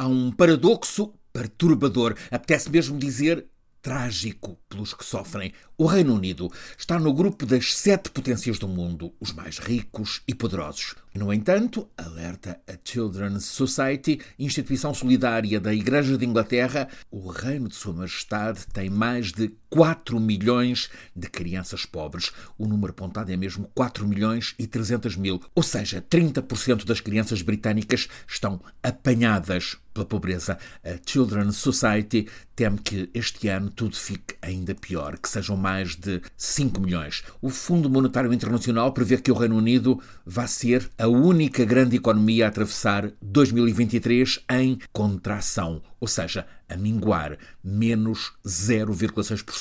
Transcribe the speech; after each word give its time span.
há 0.00 0.06
um 0.06 0.32
paradoxo 0.32 1.12
perturbador. 1.30 2.16
Apetece 2.30 2.70
mesmo 2.70 2.98
dizer 2.98 3.46
trágico 3.82 4.58
pelos 4.66 4.94
que 4.94 5.04
sofrem. 5.04 5.52
O 5.76 5.84
Reino 5.84 6.14
Unido 6.14 6.50
está 6.76 6.98
no 6.98 7.12
grupo 7.12 7.44
das 7.44 7.74
sete 7.74 8.10
potências 8.10 8.58
do 8.58 8.66
mundo, 8.66 9.12
os 9.20 9.32
mais 9.32 9.58
ricos 9.58 10.22
e 10.26 10.34
poderosos. 10.34 10.94
No 11.14 11.32
entanto, 11.32 11.86
alerta 11.98 12.58
a 12.66 12.72
Children's 12.82 13.44
Society, 13.44 14.20
instituição 14.38 14.94
solidária 14.94 15.60
da 15.60 15.74
Igreja 15.74 16.16
de 16.16 16.24
Inglaterra, 16.24 16.88
o 17.10 17.28
Reino 17.28 17.68
de 17.68 17.74
Sua 17.74 17.92
Majestade 17.92 18.66
tem 18.72 18.88
mais 18.88 19.32
de 19.32 19.54
4 19.70 20.18
milhões 20.18 20.90
de 21.14 21.28
crianças 21.28 21.86
pobres. 21.86 22.32
O 22.58 22.66
número 22.66 22.92
apontado 22.92 23.32
é 23.32 23.36
mesmo 23.36 23.70
4 23.74 24.06
milhões 24.06 24.54
e 24.58 24.66
300 24.66 25.16
mil, 25.16 25.40
ou 25.54 25.62
seja, 25.62 26.02
30% 26.02 26.84
das 26.84 27.00
crianças 27.00 27.40
britânicas 27.40 28.08
estão 28.28 28.60
apanhadas 28.82 29.78
pela 29.92 30.06
pobreza. 30.06 30.58
A 30.84 30.98
Children's 31.04 31.56
Society 31.56 32.26
teme 32.54 32.78
que 32.78 33.08
este 33.14 33.48
ano 33.48 33.70
tudo 33.70 33.96
fique 33.96 34.34
ainda 34.42 34.74
pior, 34.74 35.18
que 35.18 35.28
sejam 35.28 35.56
mais 35.56 35.96
de 35.96 36.20
5 36.36 36.80
milhões. 36.80 37.22
O 37.40 37.48
Fundo 37.48 37.88
Monetário 37.88 38.32
Internacional 38.32 38.92
prevê 38.92 39.18
que 39.18 39.30
o 39.30 39.34
Reino 39.34 39.56
Unido 39.56 40.00
vai 40.24 40.48
ser 40.48 40.88
a 40.98 41.06
única 41.06 41.64
grande 41.64 41.96
economia 41.96 42.46
a 42.46 42.48
atravessar 42.48 43.10
2023 43.20 44.40
em 44.50 44.78
contração, 44.92 45.82
ou 45.98 46.08
seja, 46.08 46.46
a 46.68 46.76
minguar 46.76 47.36
menos 47.62 48.32
0,6% 48.46 49.59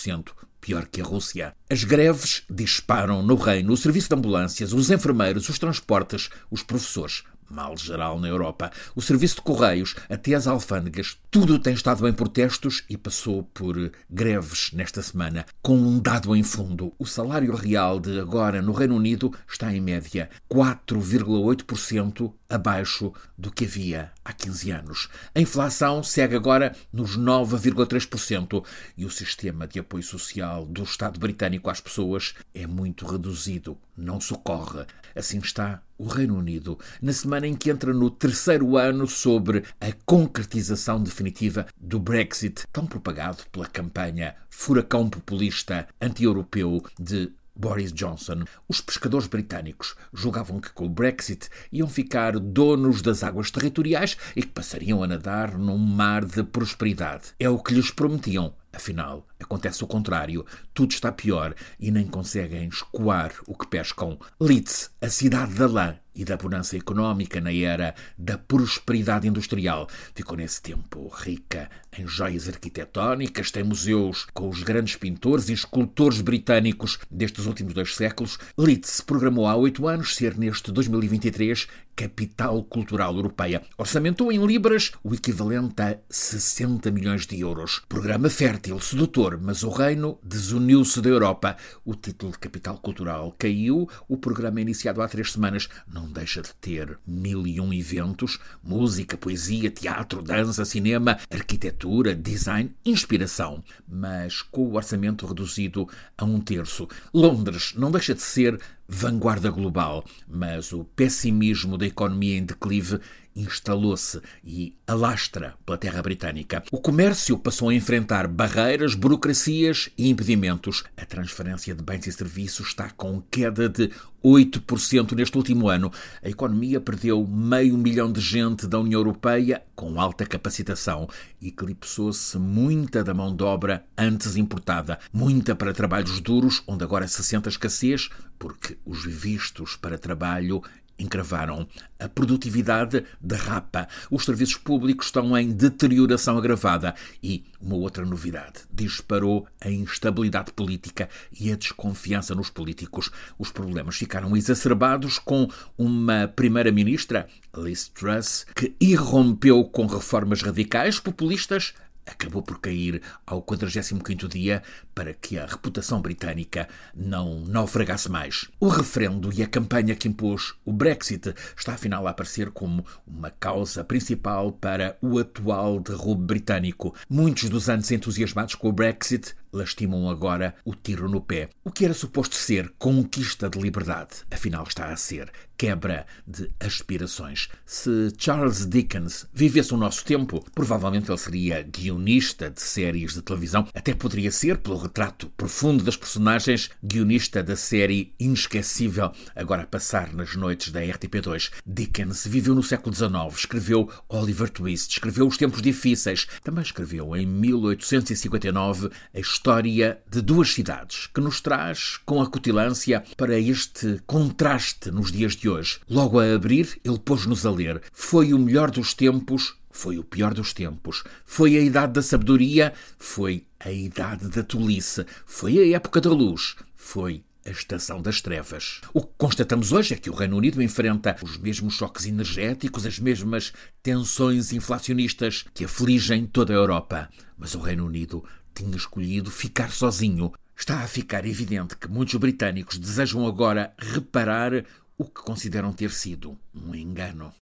pior 0.62 0.88
que 0.88 1.02
a 1.02 1.03
Rússia. 1.03 1.55
As 1.70 1.84
greves 1.84 2.44
disparam 2.49 3.23
no 3.23 3.35
reino, 3.35 3.73
o 3.73 3.77
serviço 3.77 4.09
de 4.09 4.16
ambulâncias, 4.16 4.73
os 4.73 4.91
enfermeiros, 4.91 5.49
os 5.49 5.58
transportes, 5.58 6.30
os 6.52 6.63
professores 6.63 7.23
mal 7.49 7.76
geral 7.77 8.20
na 8.20 8.27
Europa. 8.27 8.71
O 8.95 9.02
serviço 9.02 9.35
de 9.35 9.41
correios, 9.41 9.95
até 10.09 10.34
as 10.34 10.48
alfândegas, 10.48 11.17
tudo 11.31 11.59
tem 11.59 11.73
estado 11.73 12.08
em 12.08 12.13
protestos 12.13 12.84
e 12.89 12.98
passou 12.98 13.44
por 13.44 13.91
greves 14.09 14.72
nesta 14.73 15.02
semana. 15.02 15.45
Com 15.61 15.78
um 15.78 16.00
dado 16.00 16.36
em 16.36 16.44
fundo, 16.44 16.94
o 16.97 17.06
salário 17.06 17.53
real 17.56 18.00
de 18.00 18.19
agora 18.19 18.61
no 18.61 18.72
Reino 18.72 18.95
Unido 18.95 19.33
está 19.47 19.73
em 19.73 19.81
média 19.81 20.30
4,8% 20.52 22.33
abaixo 22.50 23.14
do 23.38 23.52
que 23.52 23.66
havia 23.66 24.11
há 24.25 24.34
15 24.34 24.72
anos. 24.72 25.09
A 25.36 25.39
inflação 25.39 26.02
segue 26.02 26.36
agora 26.36 26.75
nos 26.91 27.17
9,3% 27.17 28.66
e 28.97 29.06
o 29.06 29.11
sistema 29.11 29.67
de 29.67 29.80
apoio 29.80 30.03
social 30.03 30.66
do 30.66 30.84
Estado 30.84 31.19
britânico 31.19 31.69
às 31.69 31.80
pessoas 31.80 32.34
é 32.53 32.66
muito 32.66 33.06
reduzido, 33.06 33.78
não 34.00 34.19
socorre. 34.19 34.86
Assim 35.16 35.39
está 35.39 35.81
o 35.97 36.08
Reino 36.08 36.38
Unido, 36.38 36.80
na 37.02 37.11
semana 37.11 37.45
em 37.45 37.55
que 37.55 37.69
entra 37.69 37.94
no 37.94 38.09
terceiro 38.09 38.78
ano 38.78 39.08
sobre 39.08 39.64
a 39.81 39.91
concretização 40.06 41.03
definitiva 41.03 41.66
do 41.78 42.00
Brexit, 42.00 42.64
tão 42.72 42.86
propagado 42.86 43.44
pela 43.52 43.67
campanha 43.67 44.36
furacão 44.50 45.09
populista 45.09 45.88
anti-europeu 46.00 46.81
de 46.97 47.31
Boris 47.59 47.91
Johnson. 47.91 48.45
Os 48.69 48.80
pescadores 48.80 49.28
britânicos 49.28 49.95
julgavam 50.13 50.61
que 50.61 50.72
com 50.72 50.86
o 50.86 50.89
Brexit 50.89 51.50
iam 51.72 51.89
ficar 51.89 52.39
donos 52.39 53.02
das 53.02 53.22
águas 53.22 53.52
territoriais 53.52 54.16
e 54.36 54.41
que 54.41 54.47
passariam 54.47 55.03
a 55.03 55.08
nadar 55.08 55.58
num 55.58 55.78
mar 55.78 56.23
de 56.23 56.41
prosperidade. 56.44 57.34
É 57.38 57.50
o 57.50 57.59
que 57.59 57.73
lhes 57.73 57.91
prometiam. 57.91 58.53
Afinal, 58.80 59.27
acontece 59.38 59.83
o 59.83 59.88
contrário. 59.88 60.45
Tudo 60.73 60.94
está 60.94 61.11
pior 61.11 61.53
e 61.77 61.91
nem 61.91 62.08
conseguem 62.08 62.69
escoar 62.69 63.33
o 63.45 63.53
que 63.53 63.67
pescam. 63.67 64.17
Leeds, 64.39 64.89
a 65.02 65.09
cidade 65.09 65.53
da 65.53 65.67
lã 65.67 65.97
e 66.15 66.25
da 66.25 66.38
bonança 66.38 66.75
económica 66.75 67.39
na 67.39 67.53
era 67.53 67.95
da 68.17 68.38
prosperidade 68.38 69.27
industrial, 69.27 69.88
ficou 70.13 70.38
nesse 70.38 70.61
tempo 70.61 71.07
rica 71.07 71.69
em 71.97 72.07
joias 72.07 72.47
arquitetónicas, 72.47 73.51
tem 73.51 73.63
museus 73.63 74.27
com 74.33 74.49
os 74.49 74.63
grandes 74.63 74.95
pintores 74.95 75.49
e 75.49 75.53
escultores 75.53 76.21
britânicos 76.21 76.99
destes 77.09 77.45
últimos 77.45 77.73
dois 77.73 77.95
séculos. 77.95 78.38
Leeds 78.57 79.01
programou 79.01 79.47
há 79.47 79.56
oito 79.56 79.88
anos 79.88 80.16
ser 80.16 80.38
neste 80.38 80.72
2023 80.72 81.67
capital 82.00 82.63
cultural 82.63 83.13
europeia. 83.13 83.61
Orçamentou 83.78 84.31
em 84.31 84.45
libras 84.45 84.94
o 85.03 85.13
equivalente 85.13 85.81
a 85.81 85.97
60 86.09 86.89
milhões 86.91 87.28
de 87.28 87.38
euros. 87.41 87.81
Programa 87.89 88.29
fértil, 88.29 88.79
sedutor, 88.79 89.38
mas 89.41 89.63
o 89.63 89.69
reino 89.69 90.17
desuniu-se 90.23 91.01
da 91.01 91.09
Europa. 91.09 91.57
O 91.84 91.94
título 91.94 92.31
de 92.31 92.39
capital 92.39 92.78
cultural 92.78 93.35
caiu. 93.38 93.89
O 94.07 94.16
programa 94.16 94.61
iniciado 94.61 95.01
há 95.01 95.09
três 95.09 95.34
semanas 95.34 95.67
não 95.85 95.98
deixa 96.07 96.41
de 96.41 96.53
ter 96.55 96.97
mil 97.05 97.47
e 97.47 97.59
um 97.59 97.73
eventos: 97.73 98.39
música, 98.63 99.17
poesia, 99.17 99.69
teatro, 99.71 100.21
dança, 100.21 100.63
cinema, 100.65 101.17
arquitetura, 101.29 102.15
design, 102.15 102.71
inspiração. 102.85 103.63
Mas 103.87 104.41
com 104.41 104.67
o 104.67 104.75
orçamento 104.75 105.25
reduzido 105.25 105.87
a 106.17 106.25
um 106.25 106.39
terço. 106.39 106.87
Londres 107.13 107.73
não 107.75 107.91
deixa 107.91 108.13
de 108.13 108.21
ser 108.21 108.59
vanguarda 108.89 109.51
global, 109.51 110.03
mas 110.27 110.73
o 110.73 110.83
pessimismo 110.83 111.77
da 111.77 111.85
economia 111.85 112.38
em 112.38 112.44
declive 112.44 113.00
instalou-se 113.35 114.19
e 114.44 114.75
alastra 114.88 115.53
pela 115.66 115.77
terra 115.77 116.01
britânica. 116.01 116.63
O 116.72 116.79
comércio 116.79 117.38
passou 117.38 117.69
a 117.69 117.73
enfrentar 117.73 118.28
barreiras, 118.28 118.95
burocracias 118.95 119.89
e 119.97 120.09
impedimentos. 120.09 120.83
A 120.97 121.05
transferência 121.05 121.73
de 121.73 121.83
bens 121.83 122.07
e 122.07 122.11
serviços 122.11 122.67
está 122.67 122.89
com 122.89 123.22
queda 123.22 123.69
de 123.69 123.91
8% 124.23 125.13
neste 125.13 125.38
último 125.38 125.69
ano. 125.69 125.91
A 126.22 126.29
economia 126.29 126.81
perdeu 126.81 127.25
meio 127.25 127.78
milhão 127.78 128.11
de 128.11 128.19
gente 128.19 128.67
da 128.67 128.79
União 128.79 128.99
Europeia 128.99 129.63
com 129.75 129.99
alta 129.99 130.25
capacitação. 130.25 131.07
Eclipsou-se 131.41 132.38
muita 132.38 133.03
da 133.03 133.13
mão 133.13 133.33
de 133.33 133.44
obra 133.44 133.85
antes 133.97 134.35
importada, 134.35 134.99
muita 135.13 135.55
para 135.55 135.73
trabalhos 135.73 136.19
duros, 136.19 136.61
onde 136.67 136.83
agora 136.83 137.07
se 137.07 137.23
sente 137.23 137.47
a 137.47 137.51
escassez, 137.51 138.09
porque 138.39 138.77
os 138.85 139.05
vistos 139.05 139.75
para 139.75 139.97
trabalho 139.97 140.63
encravaram. 141.00 141.67
A 141.97 142.07
produtividade 142.07 143.05
derrapa. 143.19 143.88
Os 144.11 144.25
serviços 144.25 144.57
públicos 144.57 145.07
estão 145.07 145.38
em 145.38 145.51
deterioração 145.51 146.38
agravada. 146.38 146.94
E 147.23 147.45
uma 147.59 147.75
outra 147.75 148.05
novidade: 148.05 148.61
disparou 148.72 149.47
a 149.61 149.69
instabilidade 149.69 150.51
política 150.51 151.09
e 151.39 151.51
a 151.51 151.55
desconfiança 151.55 152.35
nos 152.35 152.49
políticos. 152.49 153.09
Os 153.38 153.51
problemas 153.51 153.95
ficaram 153.95 154.35
exacerbados 154.35 155.17
com 155.17 155.49
uma 155.78 156.28
primeira-ministra, 156.28 157.28
Liz 157.55 157.88
Truss, 157.88 158.45
que 158.55 158.75
irrompeu 158.79 159.63
com 159.63 159.85
reformas 159.85 160.41
radicais 160.41 160.99
populistas 160.99 161.73
acabou 162.12 162.42
por 162.42 162.59
cair 162.59 163.02
ao 163.25 163.42
45º 163.42 164.28
dia 164.28 164.64
para 164.94 165.14
que 165.14 165.38
a 165.38 165.46
reputação 165.46 166.02
britânica 166.02 166.68
não 166.96 167.42
naufragasse 167.42 168.09
mais. 168.09 168.50
O 168.59 168.68
referendo 168.68 169.31
e 169.34 169.42
a 169.42 169.47
campanha 169.47 169.96
que 169.96 170.08
impôs 170.08 170.53
o 170.66 170.74
Brexit 170.74 171.34
está 171.58 171.74
afinal 171.74 172.08
a 172.08 172.12
aparecer 172.12 172.52
como 172.52 172.86
uma 173.08 173.30
causa 173.30 173.84
principal 173.84 174.52
para 174.52 174.97
o 175.02 175.20
atual 175.20 175.80
derrube 175.80 176.24
britânico. 176.24 176.94
Muitos 177.09 177.50
dos 177.50 177.70
anos 177.70 177.92
entusiasmados 177.92 178.56
com 178.56 178.70
o 178.70 178.74
Brexit 178.74 179.36
lastimam 179.51 180.09
agora 180.09 180.55
o 180.63 180.75
tiro 180.75 181.09
no 181.09 181.21
pé. 181.21 181.49
O 181.63 181.71
que 181.71 181.85
era 181.85 181.93
suposto 181.93 182.35
ser 182.35 182.73
conquista 182.77 183.49
de 183.49 183.59
liberdade, 183.59 184.17
afinal 184.31 184.63
está 184.63 184.85
a 184.85 184.95
ser 184.95 185.31
quebra 185.59 186.05
de 186.25 186.49
aspirações. 186.57 187.49
Se 187.65 188.13
Charles 188.17 188.65
Dickens 188.65 189.27
vivesse 189.33 189.73
o 189.73 189.77
nosso 189.77 190.05
tempo, 190.05 190.41
provavelmente 190.55 191.11
ele 191.11 191.17
seria 191.17 191.61
guionista 191.61 192.49
de 192.49 192.61
séries 192.61 193.13
de 193.13 193.21
televisão, 193.21 193.67
até 193.75 193.93
poderia 193.93 194.31
ser, 194.31 194.59
pelo 194.59 194.77
retrato 194.77 195.29
profundo 195.35 195.83
das 195.83 195.97
personagens, 195.97 196.69
guionista 196.81 197.43
da 197.43 197.57
série 197.57 198.13
inesquecível, 198.17 199.11
agora 199.35 199.63
a 199.63 199.67
passar 199.67 200.13
nas 200.13 200.33
noites 200.33 200.71
da 200.71 200.79
RTP2. 200.79 201.51
Dickens 201.66 202.25
viveu 202.25 202.55
no 202.55 202.63
século 202.63 202.95
XIX, 202.95 203.11
escreveu 203.35 203.91
Oliver 204.07 204.49
Twist, 204.49 204.93
escreveu 204.93 205.27
Os 205.27 205.35
Tempos 205.35 205.61
Difíceis, 205.61 206.25
também 206.41 206.63
escreveu 206.63 207.13
em 207.17 207.25
1859 207.25 208.90
a 209.13 209.19
história 209.40 210.02
de 210.12 210.22
duas 210.22 210.53
cidades, 210.53 211.08
que 211.08 211.22
nos 211.22 211.40
traz 211.40 211.97
com 212.06 212.22
acutilância 212.22 213.02
para 213.16 213.40
este 213.40 214.02
contraste 214.06 214.91
nos 214.91 215.14
dias 215.14 215.34
de 215.34 215.47
hoje. 215.47 215.80
Logo 215.90 216.20
a 216.20 216.36
abrir, 216.36 216.78
ele 216.84 217.00
pôs-nos 217.00 217.46
a 217.46 217.52
ler: 217.52 217.82
Foi 217.94 218.34
o 218.34 218.38
melhor 218.38 218.70
dos 218.70 218.94
tempos, 218.94 219.56
foi 219.72 219.97
o 219.97 220.03
pior 220.03 220.34
dos 220.34 220.53
tempos. 220.53 221.06
Foi 221.26 221.56
a 221.56 221.62
idade 221.62 221.94
da 221.94 222.02
sabedoria, 222.02 222.74
foi 222.97 223.46
a 223.62 223.72
idade 223.72 224.28
da 224.28 224.44
tolice. 224.44 225.06
Foi 225.26 225.58
a 225.58 225.76
época 225.78 226.02
da 226.02 226.09
luz, 226.09 226.58
foi 226.76 227.24
a 227.46 227.50
estação 227.50 228.02
das 228.02 228.20
trevas. 228.20 228.82
O 228.94 229.02
que 229.02 229.14
constatamos 229.18 229.72
hoje 229.72 229.94
é 229.94 229.97
que 229.97 230.09
o 230.09 230.14
Reino 230.14 230.36
Unido 230.36 230.62
enfrenta 230.62 231.16
os 231.24 231.38
mesmos 231.38 231.76
choques 231.76 232.06
energéticos, 232.06 232.86
as 232.86 233.00
mesmas 233.00 233.53
tensões 233.82 234.52
inflacionistas 234.52 235.46
que 235.53 235.64
afligem 235.64 236.26
toda 236.26 236.52
a 236.52 236.58
Europa. 236.58 237.09
Mas 237.38 237.56
o 237.56 237.59
Reino 237.59 237.86
Unido 237.86 238.22
tinha 238.59 238.76
escolhido 238.76 239.32
ficar 239.32 239.72
sozinho. 239.72 240.34
Está 240.56 240.82
a 240.82 240.88
ficar 240.88 241.26
evidente 241.26 241.78
que 241.78 241.88
muitos 241.88 242.16
britânicos 242.16 242.78
desejam 242.78 243.26
agora 243.26 243.73
reparar 243.78 244.66
o 244.97 245.06
que 245.06 245.22
consideram 245.22 245.72
ter 245.72 245.91
sido 245.91 246.38
um 246.53 246.76
engano. 246.76 247.34